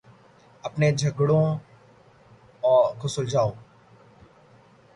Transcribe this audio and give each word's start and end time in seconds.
اپنے 0.63 0.91
جھگڑوں 0.91 1.45
کو 2.99 3.07
سلجھاؤ۔ 3.07 3.51